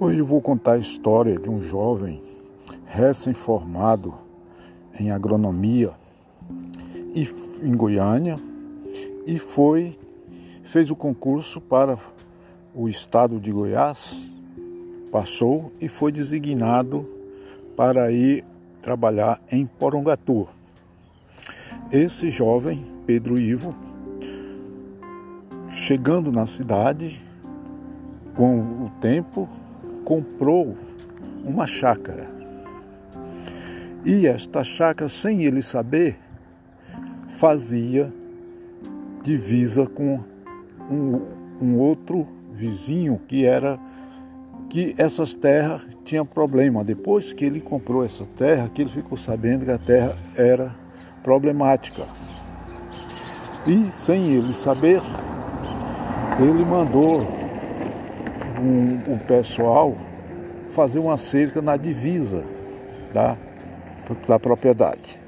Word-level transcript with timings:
Hoje 0.00 0.18
eu 0.18 0.26
vou 0.26 0.40
contar 0.42 0.72
a 0.72 0.78
história 0.78 1.38
de 1.38 1.48
um 1.48 1.62
jovem 1.62 2.20
recém-formado 2.88 4.12
em 4.98 5.12
agronomia 5.12 5.92
e, 7.14 7.22
em 7.62 7.76
Goiânia 7.76 8.36
e 9.24 9.38
foi 9.38 9.96
fez 10.64 10.90
o 10.90 10.96
concurso 10.96 11.60
para 11.60 11.96
o 12.74 12.88
estado 12.88 13.38
de 13.38 13.52
Goiás, 13.52 14.28
passou 15.12 15.70
e 15.80 15.86
foi 15.86 16.10
designado 16.10 17.08
para 17.76 18.10
ir 18.10 18.44
trabalhar 18.82 19.40
em 19.48 19.64
Porongatu. 19.64 20.48
Esse 21.92 22.32
jovem, 22.32 22.84
Pedro 23.06 23.40
Ivo, 23.40 23.72
chegando 25.70 26.32
na 26.32 26.48
cidade, 26.48 27.22
com 28.34 28.58
o 28.58 28.90
tempo, 29.00 29.48
comprou 30.04 30.76
uma 31.44 31.66
chácara. 31.66 32.28
E 34.04 34.26
esta 34.26 34.62
chácara, 34.62 35.08
sem 35.08 35.44
ele 35.44 35.62
saber, 35.62 36.18
fazia 37.28 38.12
divisa 39.22 39.86
com 39.86 40.20
um, 40.90 41.22
um 41.60 41.78
outro 41.78 42.28
vizinho 42.52 43.18
que 43.26 43.44
era 43.44 43.78
que 44.68 44.94
essas 44.98 45.32
terras 45.32 45.82
tinham 46.04 46.26
problema. 46.26 46.84
Depois 46.84 47.32
que 47.32 47.44
ele 47.44 47.60
comprou 47.60 48.04
essa 48.04 48.26
terra, 48.36 48.68
que 48.68 48.82
ele 48.82 48.90
ficou 48.90 49.16
sabendo 49.16 49.64
que 49.64 49.70
a 49.70 49.78
terra 49.78 50.14
era 50.36 50.74
problemática. 51.22 52.02
E 53.66 53.90
sem 53.90 54.32
ele 54.32 54.52
saber, 54.52 55.00
ele 56.38 56.64
mandou 56.64 57.26
um, 58.64 59.14
um 59.14 59.18
pessoal 59.18 59.96
fazer 60.70 60.98
uma 60.98 61.16
cerca 61.16 61.60
na 61.60 61.76
divisa 61.76 62.44
da, 63.12 63.36
da 64.26 64.38
propriedade. 64.38 65.20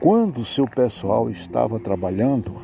Quando 0.00 0.38
o 0.38 0.44
seu 0.44 0.66
pessoal 0.66 1.30
estava 1.30 1.78
trabalhando 1.78 2.60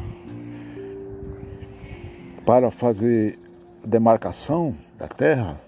para 2.45 2.71
fazer 2.71 3.39
a 3.85 3.87
demarcação 3.87 4.75
da 4.99 5.07
terra 5.07 5.61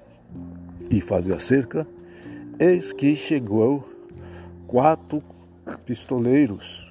e 0.90 1.00
fazer 1.00 1.34
a 1.34 1.38
cerca, 1.38 1.86
eis 2.58 2.92
que 2.92 3.14
chegou 3.14 3.88
quatro 4.66 5.22
pistoleiros 5.84 6.90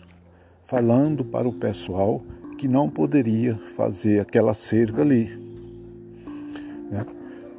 falando 0.63 1.25
para 1.25 1.47
o 1.47 1.53
pessoal 1.53 2.21
que 2.57 2.67
não 2.67 2.89
poderia 2.89 3.59
fazer 3.75 4.19
aquela 4.19 4.53
cerca 4.53 5.01
ali. 5.01 5.40
Né? 6.91 7.05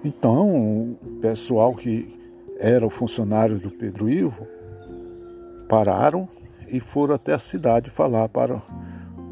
Então, 0.05 0.97
o 1.02 1.19
pessoal 1.20 1.75
que 1.75 2.20
era 2.58 2.86
o 2.86 2.91
funcionário 2.91 3.58
do 3.58 3.70
Pedro 3.70 4.11
Ivo 4.11 4.47
pararam 5.69 6.28
e 6.69 6.78
foram 6.78 7.14
até 7.14 7.33
a 7.33 7.39
cidade 7.39 7.89
falar 7.89 8.28
para 8.28 8.62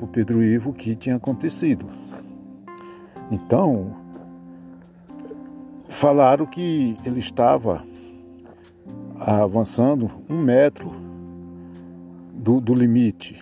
o 0.00 0.06
Pedro 0.06 0.42
Ivo 0.42 0.70
o 0.70 0.72
que 0.72 0.96
tinha 0.96 1.16
acontecido. 1.16 1.86
Então, 3.30 3.94
falaram 5.88 6.46
que 6.46 6.96
ele 7.04 7.20
estava 7.20 7.84
avançando 9.18 10.10
um 10.28 10.38
metro 10.38 10.90
do, 12.32 12.60
do 12.60 12.74
limite. 12.74 13.38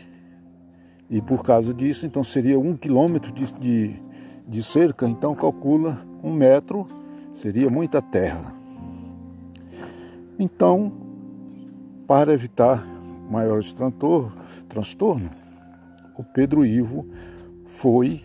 E 1.09 1.21
por 1.21 1.43
causa 1.43 1.73
disso, 1.73 2.05
então 2.05 2.25
seria 2.25 2.59
um 2.59 2.77
quilômetro 2.77 3.33
de, 3.33 3.51
de, 3.55 4.03
de 4.47 4.63
cerca, 4.63 5.09
então 5.09 5.35
calcula 5.35 6.08
um 6.23 6.33
metro 6.33 6.87
seria 7.35 7.71
muita 7.71 8.03
terra. 8.03 8.55
Então, 10.39 10.93
para 12.07 12.33
evitar 12.33 12.85
maiores 13.31 13.75
transtorno, 14.69 15.31
o 16.17 16.25
Pedro 16.25 16.65
Ivo 16.65 17.07
foi 17.67 18.23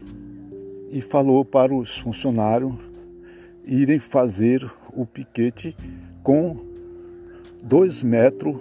e 0.92 1.02
falou 1.02 1.44
para 1.44 1.74
os 1.74 1.98
funcionários 1.98 2.74
irem 3.66 4.00
fazer 4.00 4.70
o 4.96 5.06
piquete 5.06 5.76
com 6.22 6.58
dois 7.62 8.04
metros 8.04 8.56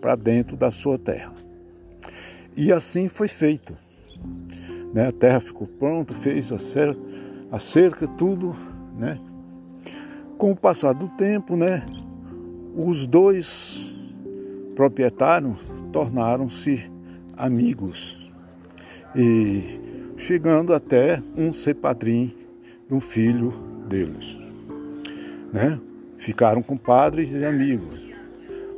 para 0.00 0.14
dentro 0.14 0.56
da 0.56 0.70
sua 0.70 0.98
terra. 0.98 1.32
E 2.56 2.72
assim 2.72 3.08
foi 3.08 3.26
feito. 3.26 3.76
Né? 4.92 5.08
A 5.08 5.12
terra 5.12 5.40
ficou 5.40 5.66
pronta, 5.66 6.14
fez 6.14 6.52
a 6.52 6.58
cerca, 6.58 7.00
a 7.54 7.60
cerca 7.60 8.08
tudo, 8.08 8.56
né? 8.98 9.16
Com 10.36 10.50
o 10.50 10.56
passar 10.56 10.92
do 10.92 11.08
tempo, 11.10 11.56
né, 11.56 11.86
os 12.74 13.06
dois 13.06 13.94
proprietários 14.74 15.60
tornaram-se 15.92 16.90
amigos 17.36 18.18
e 19.14 19.78
chegando 20.16 20.74
até 20.74 21.22
um 21.36 21.52
ser 21.52 21.74
padrinho 21.74 22.32
de 22.88 22.94
um 22.94 22.98
filho 22.98 23.54
deles, 23.88 24.36
né? 25.52 25.78
Ficaram 26.18 26.60
compadres 26.60 27.30
e 27.30 27.44
amigos. 27.44 28.00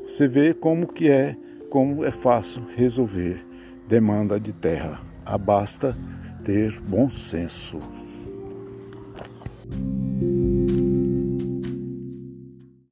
Você 0.05 0.29
vê 0.29 0.53
como 0.53 0.87
que 0.87 1.09
é, 1.09 1.35
como 1.71 2.05
é 2.05 2.11
fácil 2.11 2.63
resolver 2.77 3.43
demanda 3.89 4.39
de 4.39 4.53
terra. 4.53 5.01
Basta 5.41 5.97
ter 6.45 6.79
bom 6.81 7.09
senso. 7.09 7.79